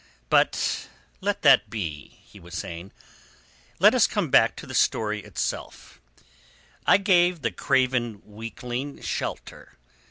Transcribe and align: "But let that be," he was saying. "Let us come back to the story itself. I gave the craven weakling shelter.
"But 0.31 0.89
let 1.21 1.43
that 1.43 1.69
be," 1.69 2.07
he 2.23 2.39
was 2.39 2.55
saying. 2.55 2.91
"Let 3.77 3.93
us 3.93 4.07
come 4.07 4.31
back 4.31 4.55
to 4.55 4.65
the 4.65 4.73
story 4.73 5.19
itself. 5.19 6.01
I 6.87 6.97
gave 6.97 7.43
the 7.43 7.51
craven 7.51 8.23
weakling 8.25 9.03
shelter. 9.03 9.73